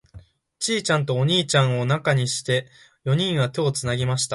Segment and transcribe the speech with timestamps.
[0.57, 2.67] ちいちゃんとお兄ちゃんを中にして、
[3.03, 4.29] 四人は手をつなぎました。